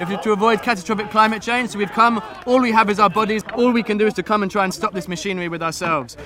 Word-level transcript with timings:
if 0.00 0.20
to 0.22 0.32
avoid 0.32 0.62
catastrophic 0.62 1.10
climate 1.10 1.42
change. 1.42 1.70
So 1.70 1.78
we've 1.78 1.92
come, 1.92 2.22
all 2.46 2.60
we 2.60 2.72
have 2.72 2.90
is 2.90 2.98
our 2.98 3.10
bodies. 3.10 3.42
All 3.54 3.72
we 3.72 3.82
can 3.82 3.98
do 3.98 4.06
is 4.06 4.14
to 4.14 4.22
come 4.22 4.42
and 4.42 4.50
try 4.50 4.64
and 4.64 4.72
stop 4.72 4.92
this 4.92 5.08
machinery 5.08 5.48
with 5.48 5.62
ourselves. 5.62 6.16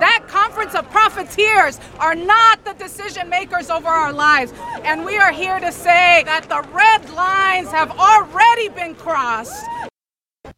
That 0.00 0.24
conference 0.28 0.74
of 0.74 0.88
profiteers 0.90 1.80
are 1.98 2.14
not 2.14 2.64
the 2.64 2.74
decision 2.74 3.28
makers 3.28 3.70
over 3.70 3.88
our 3.88 4.12
lives. 4.12 4.52
And 4.84 5.04
we 5.04 5.16
are 5.18 5.32
here 5.32 5.58
to 5.60 5.72
say 5.72 6.22
that 6.24 6.48
the 6.48 6.62
red 6.72 7.08
lines 7.14 7.70
have 7.70 7.90
already 7.98 8.68
been 8.68 8.94
crossed. 8.94 9.64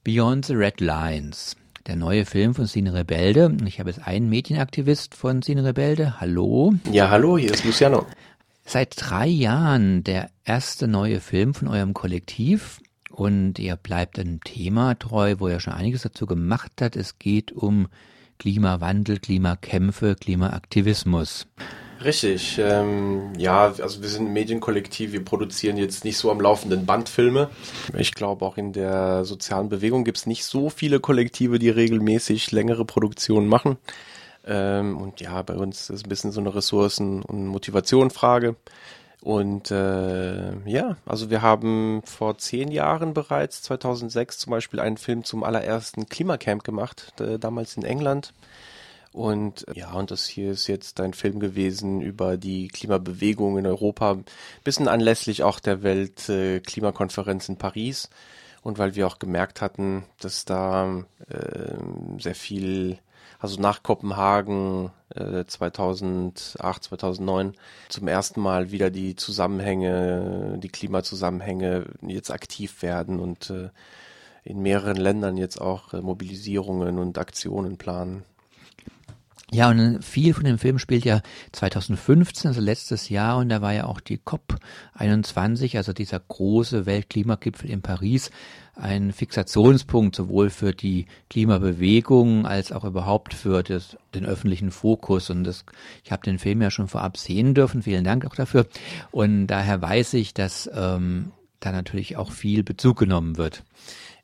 Beyond 0.03 0.45
the 0.45 0.57
Red 0.57 0.81
Lines. 0.81 1.57
Der 1.87 1.97
neue 1.97 2.25
Film 2.25 2.55
von 2.55 2.67
Cine 2.67 2.95
Rebelde. 2.95 3.55
Ich 3.67 3.79
habe 3.79 3.91
jetzt 3.91 4.07
einen 4.07 4.31
Medienaktivist 4.31 5.15
von 5.15 5.43
Cine 5.43 5.65
Rebelde. 5.65 6.19
Hallo. 6.19 6.73
Ja, 6.91 7.11
hallo, 7.11 7.37
hier 7.37 7.53
ist 7.53 7.65
Luciano. 7.65 8.07
Seit 8.65 8.95
drei 8.97 9.27
Jahren 9.27 10.05
der 10.05 10.31
erste 10.45 10.89
neue 10.89 11.21
Film 11.21 11.55
von 11.55 11.69
eurem 11.69 11.93
Kollektiv 11.95 12.81
und 13.11 13.59
ihr 13.59 13.77
bleibt 13.77 14.19
einem 14.19 14.43
Thema 14.43 14.95
treu, 14.99 15.37
wo 15.39 15.49
ihr 15.49 15.61
schon 15.61 15.75
einiges 15.75 16.03
dazu 16.03 16.27
gemacht 16.27 16.73
hat. 16.81 16.97
Es 16.97 17.19
geht 17.19 17.53
um 17.53 17.89
Klimawandel, 18.39 19.21
Klimakämpfe, 19.21 20.17
Klimaaktivismus. 20.17 21.47
Richtig, 22.03 22.59
ähm, 22.59 23.33
ja, 23.39 23.67
also 23.67 24.03
wir 24.03 24.09
sind 24.09 24.27
ein 24.27 24.33
Medienkollektiv, 24.33 25.13
wir 25.13 25.25
produzieren 25.25 25.77
jetzt 25.77 26.05
nicht 26.05 26.19
so 26.19 26.31
am 26.31 26.41
laufenden 26.41 26.87
Band 26.87 27.09
Filme. 27.09 27.51
Ich 27.97 28.13
glaube, 28.13 28.45
auch 28.45 28.59
in 28.59 28.73
der 28.73 29.25
sozialen 29.25 29.69
Bewegung 29.69 30.05
gibt 30.05 30.19
es 30.19 30.27
nicht 30.27 30.45
so 30.45 30.69
viele 30.69 31.01
Kollektive, 31.01 31.59
die 31.59 31.71
regelmäßig 31.71 32.51
längere 32.51 32.85
Produktionen 32.85 33.47
machen. 33.47 33.79
Ähm, 34.47 34.97
und 34.97 35.21
ja, 35.21 35.43
bei 35.43 35.55
uns 35.55 35.91
ist 35.91 36.05
ein 36.07 36.09
bisschen 36.09 36.33
so 36.33 36.41
eine 36.41 36.55
Ressourcen- 36.55 37.23
und 37.23 37.47
Motivationfrage. 37.47 38.57
Und 39.25 39.71
äh, 39.71 40.53
ja, 40.69 40.99
also 41.07 41.31
wir 41.31 41.41
haben 41.41 42.03
vor 42.05 42.37
zehn 42.37 42.71
Jahren 42.71 43.15
bereits, 43.15 43.63
2006 43.63 44.39
zum 44.39 44.51
Beispiel, 44.51 44.81
einen 44.81 44.99
Film 44.99 45.25
zum 45.25 45.45
allerersten 45.45 46.07
Klimacamp 46.11 46.63
gemacht, 46.63 47.19
äh, 47.21 47.39
damals 47.39 47.77
in 47.79 47.85
England. 47.85 48.35
Und 49.15 49.65
ja, 49.73 49.93
und 49.93 50.11
das 50.11 50.27
hier 50.27 50.51
ist 50.51 50.67
jetzt 50.67 51.01
ein 51.01 51.15
Film 51.15 51.41
gewesen 51.41 52.03
über 52.03 52.37
die 52.37 52.69
Klimabewegung 52.69 53.57
in 53.57 53.67
Europa, 53.67 54.19
bisschen 54.65 54.89
anlässlich 54.89 55.43
auch 55.43 55.61
der 55.61 55.83
Weltklimakonferenz 55.83 57.49
äh, 57.49 57.53
in 57.53 57.57
Paris. 57.57 58.11
Und 58.63 58.77
weil 58.79 58.95
wir 58.95 59.07
auch 59.07 59.19
gemerkt 59.19 59.61
hatten, 59.63 60.05
dass 60.21 60.45
da 60.45 61.05
äh, 61.29 61.77
sehr 62.19 62.35
viel 62.35 62.99
also 63.39 63.61
nach 63.61 63.83
Kopenhagen 63.83 64.91
äh, 65.15 65.45
2008, 65.45 66.85
2009 66.85 67.55
zum 67.89 68.09
ersten 68.09 68.41
Mal 68.41 68.71
wieder 68.71 68.91
die 68.91 69.17
Zusammenhänge, 69.17 70.59
die 70.59 70.69
Klimazusammenhänge 70.69 71.87
jetzt 72.03 72.31
aktiv 72.31 72.83
werden 72.83 73.21
und 73.21 73.51
äh, 73.51 73.71
in 74.45 74.61
mehreren 74.61 74.97
Ländern 74.97 75.37
jetzt 75.37 75.61
auch 75.61 75.95
äh, 75.95 76.01
Mobilisierungen 76.01 76.99
und 76.99 77.19
Aktionen 77.19 77.79
planen. 77.79 78.25
Ja, 79.55 79.71
und 79.71 80.05
viel 80.05 80.35
von 80.35 80.43
dem 80.43 80.59
Film 80.59 80.81
spielt 80.81 81.05
ja 81.05 81.23
2015, 81.53 82.49
also 82.49 82.61
letztes 82.61 83.09
Jahr, 83.09 83.39
und 83.39 83.51
da 83.51 83.63
war 83.63 83.73
ja 83.73 83.87
auch 83.87 84.01
die 84.01 84.19
COP21, 84.19 85.77
also 85.77 85.93
dieser 85.93 86.19
große 86.19 86.87
Weltklimagipfel 86.87 87.71
in 87.71 87.81
Paris, 87.81 88.33
ein 88.75 89.13
Fixationspunkt 89.13 90.17
sowohl 90.17 90.51
für 90.51 90.73
die 90.73 91.07
Klimabewegung 91.31 92.47
als 92.49 92.73
auch 92.73 92.83
überhaupt 92.83 93.33
für 93.33 93.63
das, 93.63 93.97
den 94.13 94.27
öffentlichen 94.27 94.73
Fokus. 94.73 95.31
Und 95.31 95.45
das, 95.45 95.65
ich 96.03 96.11
habe 96.11 96.25
den 96.25 96.41
Film 96.41 96.61
ja 96.61 96.73
schon 96.73 96.89
vorab 96.89 97.17
sehen 97.17 97.55
dürfen. 97.55 97.85
Vielen 97.85 98.03
Dank 98.03 98.27
auch 98.27 98.35
dafür. 98.35 98.67
Und 99.13 99.47
daher 99.47 99.81
weiß 99.81 100.15
ich, 100.15 100.35
dass 100.35 100.69
ähm, 100.75 101.31
da 101.61 101.71
natürlich 101.71 102.17
auch 102.17 102.33
viel 102.33 102.65
Bezug 102.65 102.99
genommen 102.99 103.37
wird. 103.37 103.63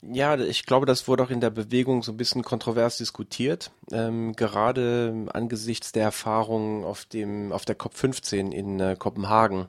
Ja, 0.03 0.39
ich 0.39 0.65
glaube, 0.65 0.87
das 0.87 1.07
wurde 1.09 1.23
auch 1.23 1.31
in 1.31 1.41
der 1.41 1.51
Bewegung 1.51 2.03
so 2.03 2.13
ein 2.13 2.17
bisschen 2.17 2.43
kontrovers 2.43 2.97
diskutiert, 2.97 3.71
ähm, 3.93 4.35
gerade 4.35 5.27
angesichts 5.33 5.93
der 5.93 6.05
Erfahrungen 6.05 6.85
auf 6.85 7.05
dem 7.05 7.53
auf 7.53 7.67
der 7.67 7.75
COP 7.75 7.95
15 7.95 8.53
in 8.53 8.81
äh, 8.81 8.97
Kopenhagen 8.99 9.69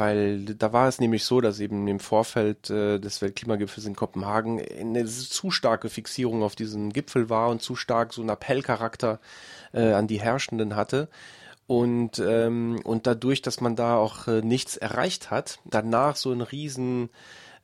weil 0.00 0.44
da 0.46 0.72
war 0.72 0.88
es 0.88 0.98
nämlich 0.98 1.24
so, 1.24 1.42
dass 1.42 1.60
eben 1.60 1.86
im 1.86 2.00
Vorfeld 2.00 2.70
äh, 2.70 2.98
des 2.98 3.20
Weltklimagipfels 3.20 3.86
in 3.86 3.94
Kopenhagen 3.94 4.58
eine 4.58 5.04
zu 5.04 5.50
starke 5.50 5.90
Fixierung 5.90 6.42
auf 6.42 6.56
diesen 6.56 6.90
Gipfel 6.90 7.28
war 7.28 7.50
und 7.50 7.60
zu 7.60 7.76
stark 7.76 8.14
so 8.14 8.22
ein 8.22 8.30
Appellcharakter 8.30 9.20
äh, 9.74 9.92
an 9.92 10.06
die 10.06 10.18
Herrschenden 10.18 10.74
hatte. 10.74 11.08
Und, 11.66 12.18
ähm, 12.18 12.80
und 12.82 13.06
dadurch, 13.06 13.42
dass 13.42 13.60
man 13.60 13.76
da 13.76 13.96
auch 13.96 14.26
äh, 14.26 14.40
nichts 14.40 14.78
erreicht 14.78 15.30
hat, 15.30 15.58
danach 15.66 16.16
so 16.16 16.32
ein 16.32 16.40
riesen 16.40 17.10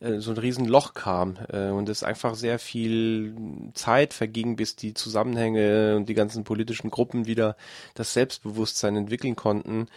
äh, 0.01 0.19
so 0.19 0.31
ein 0.31 0.39
Riesenloch 0.39 0.95
kam 0.95 1.37
äh, 1.53 1.69
und 1.69 1.89
es 1.89 2.03
einfach 2.03 2.35
sehr 2.35 2.59
viel 2.59 3.35
Zeit 3.75 4.13
verging, 4.13 4.57
bis 4.57 4.77
die 4.77 4.95
Zusammenhänge 4.95 5.97
und 5.97 6.09
die 6.09 6.15
ganzen 6.15 6.45
politischen 6.45 6.91
Gruppen 6.91 7.27
wieder 7.27 7.57
das 7.95 8.13
Selbstbewusstsein 8.13 8.97
entwickeln 8.97 9.37
konnten, 9.37 9.89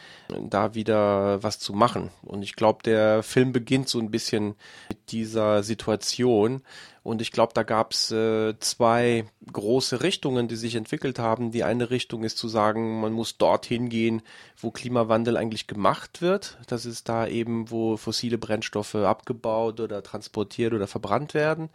da 0.49 0.73
wieder 0.73 1.43
was 1.43 1.59
zu 1.59 1.73
machen. 1.73 2.11
Und 2.21 2.43
ich 2.43 2.55
glaube, 2.55 2.83
der 2.83 3.23
Film 3.23 3.51
beginnt 3.51 3.89
so 3.89 3.99
ein 3.99 4.11
bisschen 4.11 4.55
mit 4.89 5.11
dieser 5.11 5.63
Situation 5.63 6.61
und 7.03 7.21
ich 7.21 7.31
glaube, 7.31 7.53
da 7.53 7.63
gab 7.63 7.93
es 7.93 8.11
äh, 8.11 8.57
zwei 8.59 9.25
große 9.51 10.01
Richtungen, 10.01 10.47
die 10.47 10.55
sich 10.55 10.75
entwickelt 10.75 11.19
haben. 11.19 11.51
Die 11.51 11.63
eine 11.63 11.89
Richtung 11.89 12.23
ist 12.23 12.37
zu 12.37 12.47
sagen, 12.47 12.99
man 12.99 13.13
muss 13.13 13.37
dorthin 13.37 13.89
gehen, 13.89 14.21
wo 14.57 14.71
Klimawandel 14.71 15.37
eigentlich 15.37 15.67
gemacht 15.67 16.21
wird. 16.21 16.57
Das 16.67 16.85
ist 16.85 17.09
da 17.09 17.27
eben, 17.27 17.71
wo 17.71 17.97
fossile 17.97 18.37
Brennstoffe 18.37 18.95
abgebaut 18.95 19.79
oder 19.79 20.03
transportiert 20.03 20.73
oder 20.73 20.87
verbrannt 20.87 21.33
werden. 21.33 21.69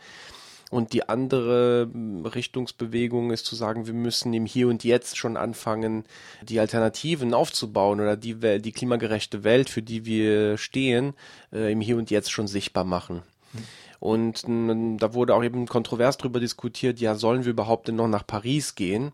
Und 0.71 0.93
die 0.93 1.09
andere 1.09 1.89
hm, 1.93 2.27
Richtungsbewegung 2.27 3.31
ist 3.31 3.47
zu 3.47 3.55
sagen, 3.55 3.87
wir 3.87 3.95
müssen 3.95 4.35
im 4.35 4.47
Hier 4.47 4.69
und 4.69 4.85
Jetzt 4.85 5.17
schon 5.17 5.37
anfangen, 5.37 6.05
die 6.43 6.59
Alternativen 6.59 7.33
aufzubauen 7.33 8.01
oder 8.01 8.17
die, 8.17 8.61
die 8.61 8.73
klimagerechte 8.73 9.45
Welt, 9.45 9.71
für 9.71 9.83
die 9.83 10.05
wir 10.05 10.59
stehen, 10.59 11.15
äh, 11.53 11.71
im 11.73 11.81
Hier 11.81 11.97
und 11.97 12.11
Jetzt 12.11 12.33
schon 12.33 12.49
sichtbar 12.49 12.85
machen. 12.85 13.23
Mhm. 13.53 13.63
Und 14.05 14.45
da 15.01 15.15
wurde 15.15 15.35
auch 15.35 15.43
eben 15.43 15.67
kontrovers 15.67 16.19
darüber 16.19 16.39
diskutiert, 16.39 17.01
ja, 17.01 17.15
sollen 17.15 17.47
wir 17.47 17.53
überhaupt 17.53 17.89
denn 17.89 17.97
noch 17.97 18.07
nach 18.07 18.27
Paris 18.27 18.75
gehen? 18.75 19.13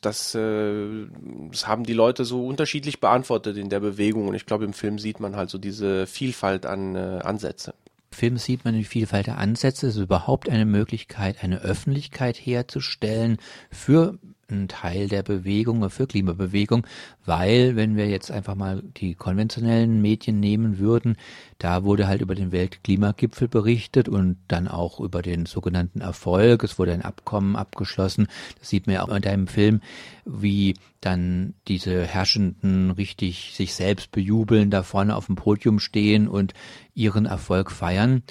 Das, 0.00 0.32
äh, 0.36 1.06
das 1.50 1.66
haben 1.66 1.82
die 1.82 1.92
Leute 1.92 2.24
so 2.24 2.46
unterschiedlich 2.46 3.00
beantwortet 3.00 3.56
in 3.56 3.68
der 3.68 3.80
Bewegung 3.80 4.28
und 4.28 4.36
ich 4.36 4.46
glaube, 4.46 4.64
im 4.64 4.74
Film 4.74 5.00
sieht 5.00 5.18
man 5.18 5.34
halt 5.34 5.50
so 5.50 5.58
diese 5.58 6.06
Vielfalt 6.06 6.66
an 6.66 6.94
äh, 6.94 7.18
Ansätze. 7.24 7.74
Film 8.12 8.36
sieht 8.36 8.64
man 8.64 8.74
die 8.74 8.84
Vielfalt 8.84 9.26
der 9.26 9.38
Ansätze. 9.38 9.88
Es 9.88 9.96
ist 9.96 10.02
überhaupt 10.02 10.48
eine 10.48 10.66
Möglichkeit, 10.66 11.42
eine 11.42 11.60
Öffentlichkeit 11.60 12.36
herzustellen 12.36 13.38
für 13.72 14.20
ein 14.50 14.68
Teil 14.68 15.08
der 15.08 15.22
Bewegung, 15.22 15.88
für 15.90 16.06
Klimabewegung, 16.06 16.86
weil 17.26 17.76
wenn 17.76 17.96
wir 17.96 18.08
jetzt 18.08 18.30
einfach 18.30 18.54
mal 18.54 18.82
die 18.96 19.14
konventionellen 19.14 20.00
Medien 20.00 20.40
nehmen 20.40 20.78
würden, 20.78 21.16
da 21.58 21.84
wurde 21.84 22.08
halt 22.08 22.22
über 22.22 22.34
den 22.34 22.50
Weltklimagipfel 22.50 23.48
berichtet 23.48 24.08
und 24.08 24.38
dann 24.48 24.66
auch 24.66 25.00
über 25.00 25.20
den 25.20 25.44
sogenannten 25.44 26.00
Erfolg. 26.00 26.64
Es 26.64 26.78
wurde 26.78 26.92
ein 26.92 27.02
Abkommen 27.02 27.56
abgeschlossen. 27.56 28.26
Das 28.58 28.70
sieht 28.70 28.86
man 28.86 28.94
ja 28.94 29.02
auch 29.02 29.14
in 29.14 29.22
deinem 29.22 29.48
Film, 29.48 29.80
wie 30.24 30.74
dann 31.00 31.54
diese 31.68 32.04
Herrschenden 32.04 32.90
richtig 32.90 33.52
sich 33.54 33.74
selbst 33.74 34.10
bejubeln, 34.12 34.70
da 34.70 34.82
vorne 34.82 35.14
auf 35.14 35.26
dem 35.26 35.36
Podium 35.36 35.78
stehen 35.78 36.26
und 36.26 36.54
ihren 36.94 37.26
Erfolg 37.26 37.70
feiern. 37.70 38.22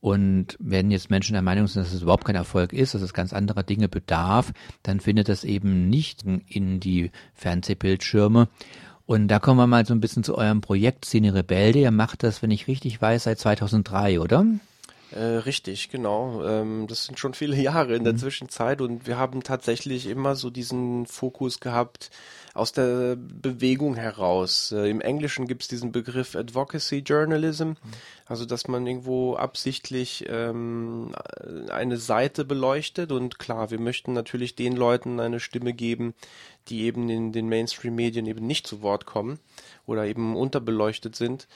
Und 0.00 0.56
wenn 0.60 0.90
jetzt 0.90 1.10
Menschen 1.10 1.32
der 1.32 1.42
Meinung 1.42 1.66
sind, 1.66 1.84
dass 1.84 1.92
es 1.92 2.02
überhaupt 2.02 2.24
kein 2.24 2.36
Erfolg 2.36 2.72
ist, 2.72 2.94
dass 2.94 3.02
es 3.02 3.12
ganz 3.12 3.32
anderer 3.32 3.62
Dinge 3.62 3.88
bedarf, 3.88 4.52
dann 4.82 5.00
findet 5.00 5.28
das 5.28 5.44
eben 5.44 5.88
nicht 5.88 6.24
in 6.46 6.78
die 6.80 7.10
Fernsehbildschirme. 7.34 8.48
Und 9.06 9.28
da 9.28 9.38
kommen 9.38 9.58
wir 9.58 9.66
mal 9.66 9.86
so 9.86 9.94
ein 9.94 10.00
bisschen 10.00 10.22
zu 10.22 10.36
eurem 10.36 10.60
Projekt 10.60 11.06
Cine 11.06 11.34
Rebelde. 11.34 11.80
Ihr 11.80 11.90
macht 11.90 12.22
das, 12.22 12.42
wenn 12.42 12.50
ich 12.50 12.68
richtig 12.68 13.00
weiß, 13.00 13.24
seit 13.24 13.38
2003, 13.38 14.20
oder? 14.20 14.44
Äh, 15.10 15.22
richtig, 15.22 15.88
genau. 15.88 16.44
Ähm, 16.44 16.86
das 16.86 17.06
sind 17.06 17.18
schon 17.18 17.34
viele 17.34 17.56
Jahre 17.60 17.96
in 17.96 18.04
der 18.04 18.12
mhm. 18.12 18.18
Zwischenzeit 18.18 18.80
und 18.80 19.06
wir 19.06 19.16
haben 19.16 19.42
tatsächlich 19.42 20.06
immer 20.06 20.36
so 20.36 20.50
diesen 20.50 21.06
Fokus 21.06 21.60
gehabt 21.60 22.10
aus 22.58 22.72
der 22.72 23.16
Bewegung 23.16 23.94
heraus. 23.94 24.72
Äh, 24.72 24.90
Im 24.90 25.00
Englischen 25.00 25.46
gibt 25.46 25.62
es 25.62 25.68
diesen 25.68 25.92
Begriff 25.92 26.34
Advocacy 26.34 26.98
Journalism, 26.98 27.72
also 28.26 28.44
dass 28.44 28.68
man 28.68 28.86
irgendwo 28.86 29.34
absichtlich 29.36 30.26
ähm, 30.28 31.14
eine 31.70 31.96
Seite 31.96 32.44
beleuchtet 32.44 33.12
und 33.12 33.38
klar, 33.38 33.70
wir 33.70 33.78
möchten 33.78 34.12
natürlich 34.12 34.56
den 34.56 34.76
Leuten 34.76 35.20
eine 35.20 35.40
Stimme 35.40 35.72
geben, 35.72 36.14
die 36.68 36.82
eben 36.82 37.08
in 37.08 37.32
den 37.32 37.48
Mainstream-Medien 37.48 38.26
eben 38.26 38.46
nicht 38.46 38.66
zu 38.66 38.82
Wort 38.82 39.06
kommen 39.06 39.38
oder 39.86 40.04
eben 40.04 40.36
unterbeleuchtet 40.36 41.16
sind. 41.16 41.48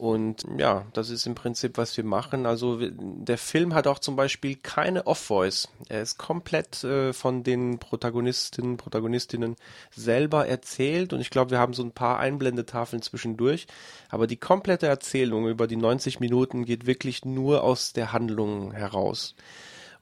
Und 0.00 0.46
ja, 0.56 0.86
das 0.94 1.10
ist 1.10 1.26
im 1.26 1.34
Prinzip, 1.34 1.76
was 1.76 1.94
wir 1.94 2.04
machen. 2.04 2.46
Also 2.46 2.78
der 2.80 3.36
Film 3.36 3.74
hat 3.74 3.86
auch 3.86 3.98
zum 3.98 4.16
Beispiel 4.16 4.56
keine 4.56 5.06
Off-Voice. 5.06 5.68
Er 5.90 6.00
ist 6.00 6.16
komplett 6.16 6.82
äh, 6.84 7.12
von 7.12 7.42
den 7.42 7.78
Protagonisten, 7.78 8.78
Protagonistinnen 8.78 9.56
selber 9.90 10.46
erzählt. 10.46 11.12
Und 11.12 11.20
ich 11.20 11.28
glaube, 11.28 11.50
wir 11.50 11.58
haben 11.58 11.74
so 11.74 11.82
ein 11.82 11.92
paar 11.92 12.18
Einblendetafeln 12.18 13.02
zwischendurch. 13.02 13.66
Aber 14.08 14.26
die 14.26 14.38
komplette 14.38 14.86
Erzählung 14.86 15.46
über 15.46 15.66
die 15.66 15.76
90 15.76 16.18
Minuten 16.18 16.64
geht 16.64 16.86
wirklich 16.86 17.26
nur 17.26 17.62
aus 17.62 17.92
der 17.92 18.14
Handlung 18.14 18.72
heraus. 18.72 19.34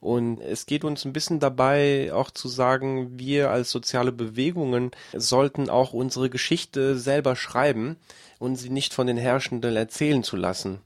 Und 0.01 0.39
es 0.39 0.65
geht 0.65 0.83
uns 0.83 1.05
ein 1.05 1.13
bisschen 1.13 1.39
dabei 1.39 2.13
auch 2.13 2.31
zu 2.31 2.47
sagen, 2.47 3.19
wir 3.19 3.51
als 3.51 3.69
soziale 3.69 4.11
Bewegungen 4.11 4.91
sollten 5.13 5.69
auch 5.69 5.93
unsere 5.93 6.29
Geschichte 6.29 6.97
selber 6.97 7.35
schreiben 7.35 7.97
und 8.39 8.55
sie 8.55 8.69
nicht 8.69 8.93
von 8.93 9.07
den 9.07 9.17
Herrschenden 9.17 9.75
erzählen 9.75 10.23
zu 10.23 10.37
lassen. 10.37 10.79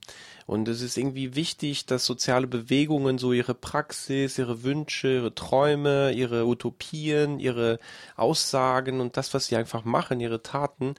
Und 0.46 0.68
es 0.68 0.82
ist 0.82 0.98
irgendwie 0.98 1.36
wichtig, 1.36 1.86
dass 1.86 2.06
soziale 2.06 2.48
Bewegungen 2.48 3.18
so 3.18 3.32
ihre 3.32 3.54
Praxis, 3.54 4.38
ihre 4.38 4.64
Wünsche, 4.64 5.08
ihre 5.08 5.34
Träume, 5.34 6.12
ihre 6.12 6.46
Utopien, 6.46 7.40
ihre 7.40 7.80
Aussagen 8.18 9.00
und 9.00 9.16
das, 9.16 9.34
was 9.34 9.48
sie 9.48 9.56
einfach 9.56 9.86
machen, 9.86 10.20
ihre 10.20 10.44
Taten, 10.44 10.96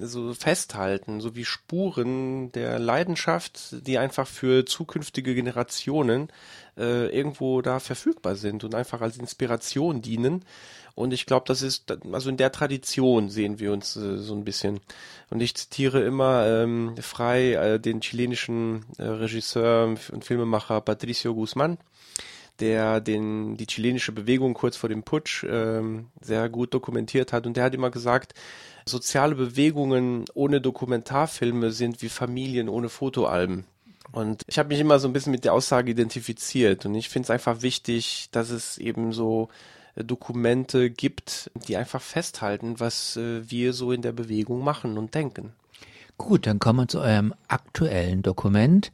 so 0.00 0.32
festhalten, 0.32 1.20
so 1.20 1.36
wie 1.36 1.44
Spuren 1.44 2.52
der 2.52 2.78
Leidenschaft, 2.78 3.86
die 3.86 3.98
einfach 3.98 4.26
für 4.26 4.64
zukünftige 4.64 5.34
Generationen 5.34 6.28
äh, 6.76 7.08
irgendwo 7.08 7.62
da 7.62 7.80
verfügbar 7.80 8.36
sind 8.36 8.64
und 8.64 8.74
einfach 8.74 9.00
als 9.00 9.16
Inspiration 9.16 10.02
dienen. 10.02 10.44
Und 10.94 11.12
ich 11.12 11.26
glaube, 11.26 11.44
das 11.46 11.60
ist, 11.60 11.92
also 12.12 12.30
in 12.30 12.38
der 12.38 12.52
Tradition 12.52 13.28
sehen 13.28 13.58
wir 13.60 13.72
uns 13.72 13.96
äh, 13.96 14.16
so 14.16 14.34
ein 14.34 14.44
bisschen. 14.44 14.80
Und 15.28 15.42
ich 15.42 15.54
zitiere 15.54 16.02
immer 16.02 16.46
ähm, 16.46 16.94
frei 16.98 17.52
äh, 17.52 17.80
den 17.80 18.00
chilenischen 18.00 18.86
äh, 18.96 19.04
Regisseur 19.04 19.94
und 20.12 20.24
Filmemacher 20.24 20.80
Patricio 20.80 21.34
Guzman, 21.34 21.76
der 22.60 23.02
den, 23.02 23.58
die 23.58 23.66
chilenische 23.66 24.12
Bewegung 24.12 24.54
kurz 24.54 24.76
vor 24.76 24.88
dem 24.88 25.02
Putsch 25.02 25.44
ähm, 25.44 26.06
sehr 26.22 26.48
gut 26.48 26.72
dokumentiert 26.72 27.34
hat. 27.34 27.46
Und 27.46 27.58
der 27.58 27.64
hat 27.64 27.74
immer 27.74 27.90
gesagt, 27.90 28.32
soziale 28.86 29.34
Bewegungen 29.34 30.24
ohne 30.32 30.62
Dokumentarfilme 30.62 31.72
sind 31.72 32.00
wie 32.00 32.08
Familien 32.08 32.70
ohne 32.70 32.88
Fotoalben. 32.88 33.66
Und 34.12 34.42
ich 34.46 34.58
habe 34.58 34.68
mich 34.68 34.80
immer 34.80 34.98
so 34.98 35.08
ein 35.08 35.12
bisschen 35.12 35.32
mit 35.32 35.44
der 35.44 35.52
Aussage 35.52 35.90
identifiziert. 35.90 36.86
Und 36.86 36.94
ich 36.94 37.08
finde 37.08 37.26
es 37.26 37.30
einfach 37.30 37.62
wichtig, 37.62 38.28
dass 38.30 38.50
es 38.50 38.78
eben 38.78 39.12
so 39.12 39.48
Dokumente 39.96 40.90
gibt, 40.90 41.50
die 41.54 41.76
einfach 41.76 42.02
festhalten, 42.02 42.78
was 42.78 43.16
äh, 43.16 43.50
wir 43.50 43.72
so 43.72 43.92
in 43.92 44.02
der 44.02 44.12
Bewegung 44.12 44.62
machen 44.62 44.98
und 44.98 45.14
denken. 45.14 45.52
Gut, 46.18 46.46
dann 46.46 46.58
kommen 46.58 46.80
wir 46.80 46.88
zu 46.88 47.00
eurem 47.00 47.34
aktuellen 47.48 48.22
Dokument. 48.22 48.90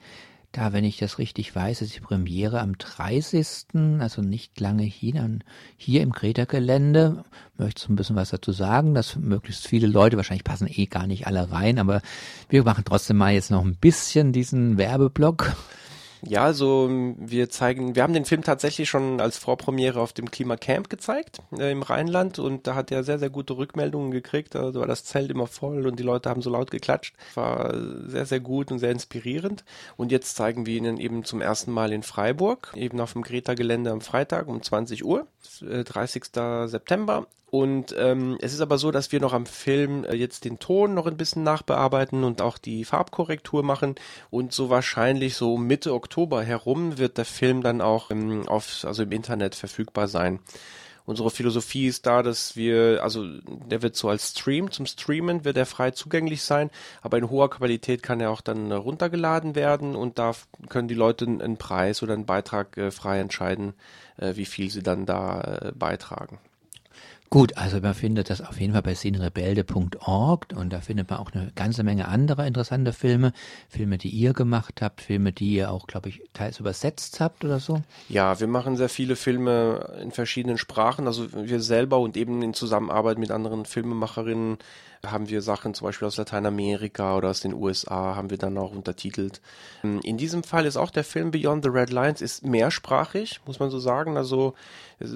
Da, 0.52 0.74
wenn 0.74 0.84
ich 0.84 0.98
das 0.98 1.18
richtig 1.18 1.56
weiß, 1.56 1.80
ist 1.80 1.96
die 1.96 2.00
Premiere 2.00 2.60
am 2.60 2.76
30., 2.76 4.00
also 4.00 4.20
nicht 4.20 4.60
lange 4.60 4.82
hier, 4.82 5.38
hier 5.78 6.02
im 6.02 6.12
Kreta-Gelände. 6.12 7.24
Möchtest 7.56 7.88
du 7.88 7.92
ein 7.94 7.96
bisschen 7.96 8.16
was 8.16 8.30
dazu 8.30 8.52
sagen, 8.52 8.92
dass 8.92 9.16
möglichst 9.16 9.66
viele 9.66 9.86
Leute, 9.86 10.18
wahrscheinlich 10.18 10.44
passen 10.44 10.68
eh 10.70 10.84
gar 10.84 11.06
nicht 11.06 11.26
alle 11.26 11.50
rein, 11.50 11.78
aber 11.78 12.02
wir 12.50 12.64
machen 12.64 12.84
trotzdem 12.84 13.16
mal 13.16 13.32
jetzt 13.32 13.50
noch 13.50 13.64
ein 13.64 13.76
bisschen 13.76 14.34
diesen 14.34 14.76
Werbeblock. 14.76 15.56
Ja, 16.24 16.44
also 16.44 16.88
wir 17.16 17.50
zeigen, 17.50 17.96
wir 17.96 18.04
haben 18.04 18.12
den 18.12 18.24
Film 18.24 18.42
tatsächlich 18.42 18.88
schon 18.88 19.20
als 19.20 19.38
Vorpremiere 19.38 20.00
auf 20.00 20.12
dem 20.12 20.30
Klimacamp 20.30 20.88
gezeigt 20.88 21.40
äh, 21.58 21.72
im 21.72 21.82
Rheinland 21.82 22.38
und 22.38 22.68
da 22.68 22.76
hat 22.76 22.92
er 22.92 23.02
sehr, 23.02 23.18
sehr 23.18 23.28
gute 23.28 23.56
Rückmeldungen 23.56 24.12
gekriegt. 24.12 24.54
Also 24.54 24.80
war 24.80 24.86
das 24.86 25.04
Zelt 25.04 25.32
immer 25.32 25.48
voll 25.48 25.84
und 25.84 25.98
die 25.98 26.04
Leute 26.04 26.30
haben 26.30 26.40
so 26.40 26.50
laut 26.50 26.70
geklatscht. 26.70 27.16
War 27.34 27.74
sehr, 28.06 28.24
sehr 28.24 28.38
gut 28.38 28.70
und 28.70 28.78
sehr 28.78 28.92
inspirierend. 28.92 29.64
Und 29.96 30.12
jetzt 30.12 30.36
zeigen 30.36 30.64
wir 30.64 30.76
ihn 30.76 30.96
eben 30.96 31.24
zum 31.24 31.40
ersten 31.40 31.72
Mal 31.72 31.92
in 31.92 32.04
Freiburg, 32.04 32.72
eben 32.76 33.00
auf 33.00 33.14
dem 33.14 33.22
Greta-Gelände 33.22 33.90
am 33.90 34.00
Freitag 34.00 34.46
um 34.46 34.62
20 34.62 35.04
Uhr, 35.04 35.26
30. 35.60 36.36
Äh, 36.36 36.68
September. 36.68 37.26
Und 37.54 37.94
ähm, 37.98 38.38
es 38.40 38.54
ist 38.54 38.62
aber 38.62 38.78
so, 38.78 38.90
dass 38.90 39.12
wir 39.12 39.20
noch 39.20 39.34
am 39.34 39.44
Film 39.44 40.04
äh, 40.04 40.14
jetzt 40.14 40.46
den 40.46 40.58
Ton 40.58 40.94
noch 40.94 41.06
ein 41.06 41.18
bisschen 41.18 41.42
nachbearbeiten 41.42 42.24
und 42.24 42.40
auch 42.40 42.56
die 42.56 42.86
Farbkorrektur 42.86 43.62
machen. 43.62 43.94
Und 44.30 44.54
so 44.54 44.70
wahrscheinlich 44.70 45.34
so 45.36 45.58
Mitte 45.58 45.92
Oktober 45.92 46.42
herum 46.42 46.96
wird 46.96 47.18
der 47.18 47.26
Film 47.26 47.62
dann 47.62 47.82
auch 47.82 48.10
ähm, 48.10 48.48
auf, 48.48 48.86
also 48.86 49.02
im 49.02 49.12
Internet 49.12 49.54
verfügbar 49.54 50.08
sein. 50.08 50.40
Unsere 51.04 51.30
Philosophie 51.30 51.88
ist 51.88 52.06
da, 52.06 52.22
dass 52.22 52.56
wir, 52.56 53.02
also 53.02 53.26
der 53.42 53.82
wird 53.82 53.96
so 53.96 54.08
als 54.08 54.30
Stream 54.30 54.70
zum 54.70 54.86
Streamen 54.86 55.44
wird 55.44 55.58
er 55.58 55.66
frei 55.66 55.90
zugänglich 55.90 56.42
sein, 56.44 56.70
aber 57.02 57.18
in 57.18 57.28
hoher 57.28 57.50
Qualität 57.50 58.02
kann 58.02 58.20
er 58.20 58.30
auch 58.30 58.40
dann 58.40 58.72
runtergeladen 58.72 59.54
werden 59.54 59.94
und 59.94 60.18
da 60.18 60.32
können 60.70 60.88
die 60.88 60.94
Leute 60.94 61.26
einen 61.26 61.58
Preis 61.58 62.02
oder 62.02 62.14
einen 62.14 62.24
Beitrag 62.24 62.78
äh, 62.78 62.90
frei 62.90 63.20
entscheiden, 63.20 63.74
äh, 64.16 64.36
wie 64.36 64.46
viel 64.46 64.70
sie 64.70 64.82
dann 64.82 65.04
da 65.04 65.42
äh, 65.42 65.72
beitragen. 65.72 66.38
Gut, 67.32 67.56
also 67.56 67.80
man 67.80 67.94
findet 67.94 68.28
das 68.28 68.42
auf 68.42 68.60
jeden 68.60 68.74
Fall 68.74 68.82
bei 68.82 68.94
scenerebelde.org 68.94 70.48
und 70.54 70.70
da 70.70 70.82
findet 70.82 71.08
man 71.08 71.18
auch 71.18 71.32
eine 71.32 71.50
ganze 71.54 71.82
Menge 71.82 72.06
anderer 72.06 72.46
interessanter 72.46 72.92
Filme, 72.92 73.32
Filme, 73.70 73.96
die 73.96 74.10
ihr 74.10 74.34
gemacht 74.34 74.82
habt, 74.82 75.00
Filme, 75.00 75.32
die 75.32 75.54
ihr 75.54 75.70
auch, 75.70 75.86
glaube 75.86 76.10
ich, 76.10 76.20
teils 76.34 76.60
übersetzt 76.60 77.20
habt 77.20 77.42
oder 77.42 77.58
so. 77.58 77.80
Ja, 78.10 78.38
wir 78.38 78.48
machen 78.48 78.76
sehr 78.76 78.90
viele 78.90 79.16
Filme 79.16 79.96
in 80.02 80.10
verschiedenen 80.10 80.58
Sprachen, 80.58 81.06
also 81.06 81.32
wir 81.32 81.62
selber 81.62 82.00
und 82.00 82.18
eben 82.18 82.42
in 82.42 82.52
Zusammenarbeit 82.52 83.16
mit 83.16 83.30
anderen 83.30 83.64
Filmemacherinnen 83.64 84.58
haben 85.06 85.28
wir 85.28 85.42
Sachen 85.42 85.74
zum 85.74 85.86
Beispiel 85.86 86.06
aus 86.06 86.16
Lateinamerika 86.16 87.16
oder 87.16 87.30
aus 87.30 87.40
den 87.40 87.54
USA 87.54 88.14
haben 88.14 88.30
wir 88.30 88.38
dann 88.38 88.56
auch 88.58 88.72
untertitelt. 88.72 89.40
In 89.82 90.16
diesem 90.16 90.44
Fall 90.44 90.66
ist 90.66 90.76
auch 90.76 90.90
der 90.90 91.04
Film 91.04 91.32
Beyond 91.32 91.64
the 91.64 91.70
Red 91.70 91.90
Lines 91.90 92.20
ist 92.20 92.44
mehrsprachig, 92.44 93.40
muss 93.46 93.58
man 93.58 93.70
so 93.70 93.78
sagen. 93.78 94.16
Also 94.16 94.54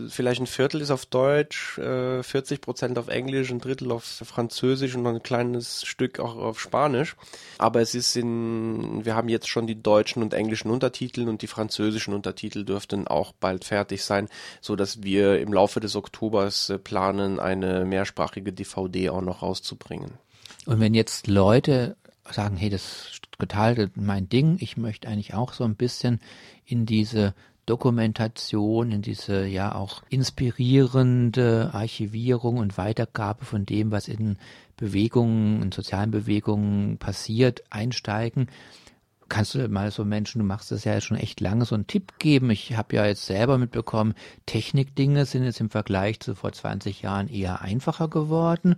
vielleicht 0.08 0.40
ein 0.40 0.46
Viertel 0.46 0.80
ist 0.80 0.90
auf 0.90 1.06
Deutsch, 1.06 1.74
40 1.74 2.50
äh, 2.50 2.60
Prozent 2.60 2.98
auf 2.98 3.08
Englisch, 3.08 3.50
ein 3.50 3.60
Drittel 3.60 3.92
auf 3.92 4.04
Französisch 4.04 4.94
und 4.94 5.06
ein 5.06 5.22
kleines 5.22 5.84
Stück 5.84 6.20
auch 6.20 6.36
auf 6.36 6.60
Spanisch. 6.60 7.16
Aber 7.58 7.80
es 7.80 7.94
ist 7.94 8.16
in, 8.16 9.04
wir 9.04 9.14
haben 9.14 9.28
jetzt 9.28 9.48
schon 9.48 9.66
die 9.66 9.80
deutschen 9.80 10.22
und 10.22 10.34
englischen 10.34 10.70
Untertitel 10.70 11.28
und 11.28 11.42
die 11.42 11.46
französischen 11.46 12.14
Untertitel 12.14 12.64
dürften 12.64 13.06
auch 13.06 13.32
bald 13.32 13.64
fertig 13.64 14.04
sein, 14.04 14.28
so 14.60 14.76
dass 14.76 15.02
wir 15.02 15.40
im 15.40 15.52
Laufe 15.52 15.80
des 15.80 15.96
Oktobers 15.96 16.70
äh, 16.70 16.78
planen, 16.78 17.38
eine 17.38 17.84
mehrsprachige 17.84 18.52
DVD 18.52 19.10
auch 19.10 19.22
noch 19.22 19.42
rauszubringen. 19.76 20.12
Und 20.66 20.80
wenn 20.80 20.94
jetzt 20.94 21.26
Leute 21.26 21.96
sagen, 22.30 22.56
hey, 22.56 22.70
das 22.70 22.82
ist 23.12 23.22
total 23.38 23.90
mein 23.94 24.28
Ding, 24.28 24.56
ich 24.60 24.76
möchte 24.76 25.08
eigentlich 25.08 25.34
auch 25.34 25.52
so 25.52 25.64
ein 25.64 25.76
bisschen 25.76 26.20
in 26.64 26.86
diese 26.86 27.34
Dokumentation, 27.66 28.92
in 28.92 29.02
diese 29.02 29.44
ja 29.46 29.74
auch 29.74 30.02
inspirierende 30.08 31.70
Archivierung 31.72 32.58
und 32.58 32.78
Weitergabe 32.78 33.44
von 33.44 33.66
dem, 33.66 33.90
was 33.90 34.08
in 34.08 34.38
Bewegungen, 34.76 35.62
in 35.62 35.72
sozialen 35.72 36.10
Bewegungen 36.10 36.98
passiert, 36.98 37.64
einsteigen. 37.70 38.48
Kannst 39.28 39.54
du 39.54 39.68
mal 39.68 39.90
so 39.90 40.04
Menschen, 40.04 40.38
du 40.38 40.44
machst 40.44 40.70
das 40.70 40.84
ja 40.84 41.00
schon 41.00 41.16
echt 41.16 41.40
lange, 41.40 41.64
so 41.64 41.74
einen 41.74 41.86
Tipp 41.86 42.18
geben? 42.18 42.50
Ich 42.50 42.76
habe 42.76 42.96
ja 42.96 43.06
jetzt 43.06 43.26
selber 43.26 43.58
mitbekommen, 43.58 44.14
Technikdinge 44.46 45.26
sind 45.26 45.44
jetzt 45.44 45.60
im 45.60 45.70
Vergleich 45.70 46.20
zu 46.20 46.34
vor 46.34 46.52
20 46.52 47.02
Jahren 47.02 47.28
eher 47.28 47.60
einfacher 47.60 48.08
geworden 48.08 48.76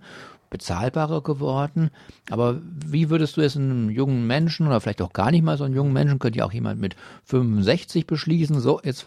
bezahlbarer 0.49 1.21
geworden. 1.21 1.91
Aber 2.29 2.59
wie 2.85 3.09
würdest 3.09 3.37
du 3.37 3.41
es 3.41 3.55
einem 3.55 3.89
jungen 3.89 4.27
Menschen 4.27 4.67
oder 4.67 4.81
vielleicht 4.81 5.01
auch 5.01 5.13
gar 5.13 5.31
nicht 5.31 5.43
mal 5.43 5.57
so 5.57 5.63
einen 5.63 5.75
jungen 5.75 5.93
Menschen, 5.93 6.19
könnte 6.19 6.39
ja 6.39 6.45
auch 6.45 6.53
jemand 6.53 6.79
mit 6.79 6.95
65 7.25 8.07
beschließen, 8.07 8.59
so 8.59 8.81
jetzt 8.83 9.05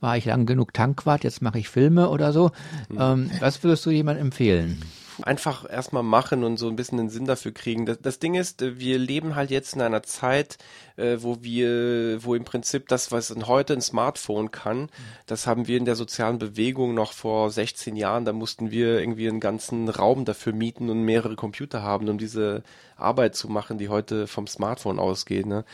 war 0.00 0.16
ich 0.16 0.24
lang 0.24 0.46
genug 0.46 0.74
Tankwart, 0.74 1.24
jetzt 1.24 1.42
mache 1.42 1.58
ich 1.58 1.68
Filme 1.68 2.08
oder 2.10 2.32
so. 2.32 2.50
Mhm. 2.88 2.98
Ähm, 2.98 3.30
was 3.40 3.62
würdest 3.62 3.86
du 3.86 3.90
jemandem 3.90 4.26
empfehlen? 4.26 4.82
einfach 5.20 5.68
erstmal 5.68 6.02
machen 6.02 6.44
und 6.44 6.56
so 6.56 6.68
ein 6.68 6.76
bisschen 6.76 6.98
den 6.98 7.10
Sinn 7.10 7.26
dafür 7.26 7.52
kriegen. 7.52 7.86
Das, 7.86 8.00
das 8.00 8.18
Ding 8.18 8.34
ist, 8.34 8.62
wir 8.62 8.98
leben 8.98 9.34
halt 9.34 9.50
jetzt 9.50 9.74
in 9.74 9.82
einer 9.82 10.02
Zeit, 10.02 10.58
äh, 11.02 11.22
wo 11.22 11.42
wir, 11.42 12.24
wo 12.24 12.34
im 12.34 12.44
Prinzip 12.44 12.88
das, 12.88 13.10
was 13.10 13.34
heute 13.46 13.74
ein 13.74 13.80
Smartphone 13.80 14.50
kann, 14.50 14.88
das 15.26 15.46
haben 15.46 15.66
wir 15.66 15.76
in 15.76 15.84
der 15.84 15.96
sozialen 15.96 16.38
Bewegung 16.38 16.94
noch 16.94 17.12
vor 17.12 17.50
16 17.50 17.96
Jahren, 17.96 18.24
da 18.24 18.32
mussten 18.32 18.70
wir 18.70 19.00
irgendwie 19.00 19.28
einen 19.28 19.40
ganzen 19.40 19.88
Raum 19.88 20.24
dafür 20.24 20.52
mieten 20.52 20.88
und 20.90 21.02
mehrere 21.02 21.36
Computer 21.36 21.82
haben, 21.82 22.08
um 22.08 22.18
diese 22.18 22.62
Arbeit 23.02 23.34
zu 23.34 23.48
machen, 23.48 23.78
die 23.78 23.88
heute 23.88 24.26
vom 24.26 24.46
Smartphone 24.46 24.98
ausgeht. 24.98 25.46
Ne? 25.46 25.64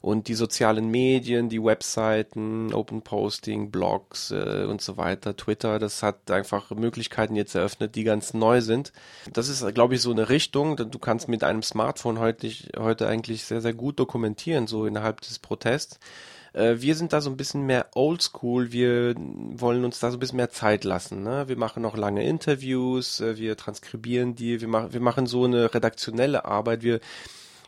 Und 0.00 0.28
die 0.28 0.34
sozialen 0.34 0.90
Medien, 0.90 1.48
die 1.48 1.62
Webseiten, 1.62 2.72
Open 2.72 3.02
Posting, 3.02 3.70
Blogs 3.70 4.30
äh, 4.30 4.64
und 4.68 4.80
so 4.80 4.96
weiter, 4.96 5.36
Twitter, 5.36 5.78
das 5.78 6.02
hat 6.02 6.30
einfach 6.30 6.70
Möglichkeiten 6.70 7.34
jetzt 7.34 7.54
eröffnet, 7.54 7.96
die 7.96 8.04
ganz 8.04 8.32
neu 8.34 8.60
sind. 8.60 8.92
Das 9.32 9.48
ist, 9.48 9.66
glaube 9.74 9.96
ich, 9.96 10.00
so 10.00 10.12
eine 10.12 10.28
Richtung. 10.28 10.76
Du 10.76 10.98
kannst 10.98 11.28
mit 11.28 11.42
einem 11.42 11.62
Smartphone 11.62 12.18
heute, 12.18 12.48
heute 12.78 13.08
eigentlich 13.08 13.44
sehr, 13.44 13.60
sehr 13.60 13.74
gut 13.74 13.98
dokumentieren, 13.98 14.66
so 14.66 14.75
innerhalb 14.84 15.22
des 15.22 15.38
Protests. 15.38 15.98
Äh, 16.52 16.76
wir 16.80 16.94
sind 16.96 17.12
da 17.12 17.20
so 17.20 17.30
ein 17.30 17.36
bisschen 17.36 17.62
mehr 17.66 17.86
oldschool. 17.94 18.72
Wir 18.72 19.14
wollen 19.16 19.84
uns 19.84 20.00
da 20.00 20.10
so 20.10 20.16
ein 20.16 20.20
bisschen 20.20 20.36
mehr 20.36 20.50
Zeit 20.50 20.84
lassen. 20.84 21.22
Ne? 21.22 21.48
Wir 21.48 21.56
machen 21.56 21.82
noch 21.82 21.96
lange 21.96 22.26
Interviews, 22.26 23.20
äh, 23.20 23.36
wir 23.38 23.56
transkribieren 23.56 24.34
die, 24.34 24.60
wir, 24.60 24.68
machen 24.68 24.92
wir 24.92 25.00
machen 25.00 25.26
so 25.26 25.44
eine 25.44 25.72
redaktionelle 25.74 26.44
Arbeit. 26.44 26.82
Wir 26.82 27.00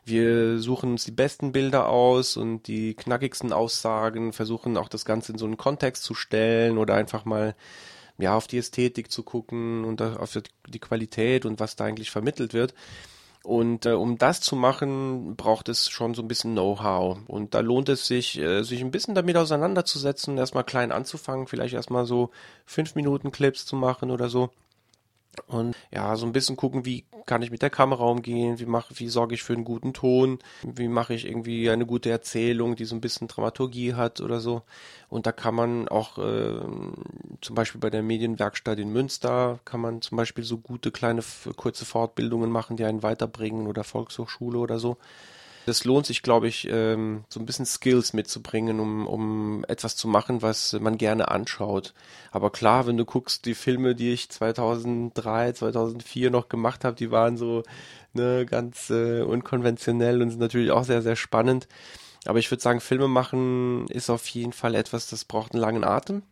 Wir 0.05 0.59
suchen 0.59 0.93
uns 0.93 1.05
die 1.05 1.13
besten 1.13 1.53
Bilder 1.53 1.89
aus 1.89 2.39
und 2.39 2.67
die 2.67 2.95
knackigsten 2.95 3.53
Aussagen, 3.53 4.33
versuchen 4.33 4.79
auch 4.79 4.89
das 4.89 5.05
Ganze 5.05 5.33
in 5.33 5.39
so 5.39 5.45
einen 5.45 5.59
Kontext 5.59 6.03
zu 6.03 6.15
stellen 6.15 6.79
oder 6.79 6.95
einfach 6.95 7.27
mal 7.27 7.55
ja, 8.19 8.35
auf 8.35 8.47
die 8.47 8.59
Ästhetik 8.59 9.11
zu 9.13 9.23
gucken 9.23 9.85
und 9.85 10.01
auf 10.03 10.39
die 10.67 10.79
Qualität 10.79 11.45
und 11.45 11.61
was 11.61 11.77
da 11.77 11.85
eigentlich 11.85 12.11
vermittelt 12.11 12.55
wird. 12.55 12.75
Und 13.45 13.87
äh, 13.87 13.93
um 13.93 14.19
das 14.19 14.41
zu 14.41 14.57
machen, 14.57 15.37
braucht 15.37 15.69
es 15.69 15.89
schon 15.89 16.15
so 16.15 16.23
ein 16.23 16.29
bisschen 16.29 16.53
Know-how. 16.53 17.19
Und 17.27 17.55
da 17.55 17.61
lohnt 17.61 17.89
es 17.89 18.07
sich, 18.07 18.39
äh, 18.39 18.63
sich 18.63 18.81
ein 18.81 18.91
bisschen 18.91 19.15
damit 19.15 19.37
auseinanderzusetzen, 19.37 20.37
erstmal 20.37 20.65
klein 20.65 20.93
anzufangen, 20.93 21.47
vielleicht 21.47 21.75
erstmal 21.75 22.05
so 22.05 22.31
fünf 22.67 22.95
Minuten 22.95 23.31
Clips 23.31 23.65
zu 23.65 23.77
machen 23.77 24.11
oder 24.11 24.29
so 24.29 24.51
und 25.47 25.77
ja, 25.93 26.17
so 26.17 26.27
ein 26.27 26.33
bisschen 26.33 26.57
gucken, 26.57 26.85
wie 26.85 27.05
kann 27.27 27.43
ich 27.43 27.51
mit 27.51 27.63
der 27.63 27.71
Kamera 27.71 28.05
umgehen, 28.05 28.59
wie 28.59 28.67
mache, 28.67 28.95
wie 28.99 29.09
sorge 29.09 29.35
ich 29.35 29.43
für 29.43 29.53
einen 29.53 29.65
guten 29.65 29.93
Ton, 29.93 30.39
wie 30.63 30.89
mache 30.89 31.15
ich 31.15 31.27
irgendwie 31.27 31.71
eine 31.71 31.87
gute 31.87 32.11
Erzählung, 32.11 32.75
die 32.75 32.85
so 32.85 32.95
ein 32.95 33.01
bisschen 33.01 33.29
Dramaturgie 33.29 33.95
hat 33.95 34.21
oder 34.21 34.41
so. 34.41 34.63
Und 35.09 35.27
da 35.27 35.33
kann 35.33 35.55
man 35.55 35.89
auch 35.89 36.19
äh, 36.19 36.61
zum 37.41 37.55
Beispiel 37.55 37.81
bei 37.81 37.91
der 37.91 38.03
Medienwerkstatt 38.03 38.79
in 38.79 38.93
Münster 38.93 39.61
kann 39.65 39.81
man 39.81 40.03
zum 40.03 40.17
Beispiel 40.17 40.45
so 40.45 40.59
gute 40.59 40.91
kleine 40.91 41.23
kurze 41.57 41.85
Fortbildungen 41.85 42.51
machen, 42.51 42.77
die 42.77 42.85
einen 42.85 43.03
weiterbringen 43.03 43.67
oder 43.67 43.85
Volkshochschule 43.85 44.59
oder 44.59 44.79
so 44.79 44.97
es 45.69 45.85
lohnt 45.85 46.07
sich, 46.07 46.23
glaube 46.23 46.49
ich, 46.49 46.69
ähm, 46.71 47.25
so 47.29 47.41
ein 47.41 47.47
bisschen 47.47 47.67
Skills 47.67 48.13
mitzubringen, 48.13 48.81
um, 48.81 49.07
um 49.07 49.65
etwas 49.69 49.97
zu 49.97 50.09
machen, 50.09 50.43
was 50.43 50.73
man 50.81 50.99
gerne 50.99 51.29
anschaut. 51.29 51.95
Aber 52.31 52.51
klar, 52.51 52.87
wenn 52.87 52.97
du 52.97 53.05
guckst, 53.05 53.47
die 53.47 53.55
Filme, 53.55 53.95
die 53.95 54.13
ich 54.13 54.31
2003, 54.31 55.53
2004 55.53 56.31
noch 56.31 56.49
gemacht 56.49 56.85
habe, 56.85 56.97
die 56.97 57.11
waren 57.11 57.37
so 57.37 57.63
ne, 58.13 58.47
ganz 58.47 58.91
äh, 58.91 59.23
unkonventionell 59.23 60.23
und 60.23 60.31
sind 60.31 60.41
natürlich 60.41 60.71
auch 60.71 60.85
sehr, 60.85 61.03
sehr 61.03 61.17
spannend. 61.17 61.69
Aber 62.27 62.39
ich 62.39 62.51
würde 62.51 62.63
sagen, 62.63 62.81
Filme 62.81 63.09
machen 63.09 63.87
ist 63.89 64.11
auf 64.11 64.27
jeden 64.29 64.53
Fall 64.53 64.75
etwas, 64.75 65.09
das 65.09 65.25
braucht 65.25 65.53
einen 65.53 65.61
langen 65.61 65.85
Atem. 65.85 66.23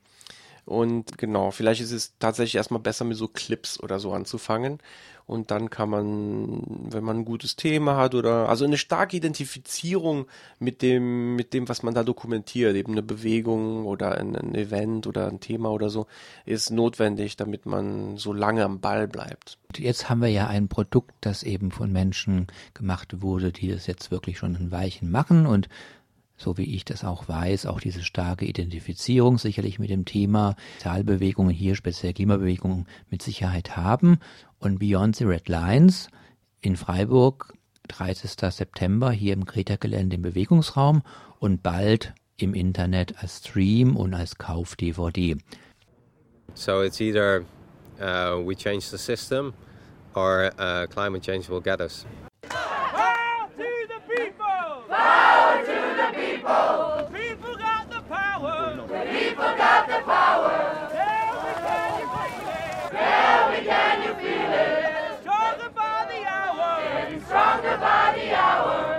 Und 0.67 1.17
genau, 1.17 1.53
vielleicht 1.53 1.81
ist 1.81 1.93
es 1.93 2.19
tatsächlich 2.19 2.57
erstmal 2.57 2.81
besser 2.81 3.05
mit 3.05 3.17
so 3.17 3.29
Clips 3.29 3.81
oder 3.81 4.01
so 4.01 4.13
anzufangen. 4.13 4.79
Und 5.25 5.51
dann 5.51 5.71
kann 5.71 5.91
man, 5.91 6.63
wenn 6.91 7.03
man 7.03 7.19
ein 7.19 7.25
gutes 7.25 7.57
Thema 7.57 7.97
hat 7.97 8.15
oder 8.15 8.49
also 8.49 8.65
eine 8.65 8.77
starke 8.77 9.17
Identifizierung 9.17 10.27
mit 10.59 10.83
dem, 10.83 11.35
mit 11.35 11.53
dem, 11.53 11.69
was 11.69 11.83
man 11.83 11.95
da 11.95 12.05
dokumentiert, 12.05 12.77
eben 12.77 12.93
eine 12.93 13.03
Bewegung 13.03 13.87
oder 13.87 14.19
ein, 14.19 14.37
ein 14.37 14.55
Event 14.55 15.07
oder 15.07 15.29
ein 15.29 15.41
Thema 15.41 15.71
oder 15.71 15.89
so, 15.89 16.07
ist 16.45 16.71
notwendig, 16.71 17.37
damit 17.37 17.67
man 17.67 18.17
so 18.17 18.33
lange 18.33 18.65
am 18.65 18.81
Ball 18.81 19.09
bleibt. 19.09 19.59
Jetzt 19.77 20.09
haben 20.09 20.21
wir 20.21 20.29
ja 20.29 20.47
ein 20.47 20.69
Produkt, 20.69 21.13
das 21.21 21.43
eben 21.43 21.71
von 21.73 21.91
Menschen 21.93 22.47
gemacht 22.75 23.21
wurde, 23.21 23.51
die 23.53 23.69
das 23.69 23.87
jetzt 23.87 24.13
wirklich 24.13 24.39
schon 24.39 24.57
ein 24.57 24.71
Weichen 24.71 25.11
machen 25.11 25.47
und 25.47 25.69
so 26.37 26.59
wie 26.59 26.75
ich 26.75 26.85
das 26.85 27.05
auch 27.05 27.28
weiß, 27.28 27.66
auch 27.66 27.81
diese 27.81 28.02
starke 28.02 28.45
Identifizierung 28.45 29.38
sicherlich 29.38 29.78
mit 29.78 29.90
dem 29.90 30.05
Thema 30.05 30.57
Sozialbewegungen 30.78 31.52
hier, 31.52 31.75
speziell 31.75 32.12
Klimabewegungen, 32.12 32.87
mit 33.11 33.23
Sicherheit 33.23 33.76
haben. 33.76 34.19
Und 34.59 34.78
Beyond 34.78 35.16
the 35.16 35.25
Red 35.25 35.49
Lines 35.49 36.09
in 36.61 36.76
Freiburg, 36.76 37.55
30. 37.88 38.33
September, 38.50 39.11
hier 39.11 39.33
im 39.33 39.45
Greta-Gelände 39.45 40.16
im 40.16 40.23
Bewegungsraum 40.23 41.02
und 41.38 41.62
bald 41.62 42.14
im 42.37 42.55
Internet 42.55 43.14
als 43.23 43.38
Stream 43.38 43.97
und 43.97 44.14
als 44.14 44.37
Kauf-DVD. 44.37 45.37
So 46.55 46.83
it's 46.83 47.00
either 47.00 47.45
uh, 48.00 48.37
we 48.45 48.55
change 48.55 48.87
the 48.90 48.99
system 48.99 49.52
or 50.14 50.50
uh, 50.59 50.87
climate 50.87 51.23
change 51.23 51.49
will 51.49 51.61
get 51.61 51.81
us. 51.81 52.07
The 56.47 57.09
people 57.12 57.57
got 57.57 57.91
the 57.91 58.00
power. 58.03 58.76
The 58.76 59.19
people 59.19 59.45
got 59.57 59.88
the 59.88 60.00
power. 60.05 60.88
Can 62.93 63.65
can 63.65 64.03
you 64.05 64.15
feel 64.15 64.53
it? 64.53 65.21
Stronger 65.23 65.71
by 65.75 66.07
the 66.09 66.25
hour. 66.25 67.21
Stronger 67.26 67.76
by 67.79 68.12
the 68.15 68.37
hour. 68.37 68.96